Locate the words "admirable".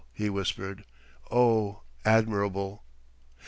2.05-2.83